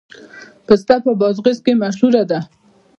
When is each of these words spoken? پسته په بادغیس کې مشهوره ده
پسته 0.65 0.95
په 1.05 1.11
بادغیس 1.19 1.59
کې 1.65 1.73
مشهوره 1.83 2.23
ده 2.29 2.39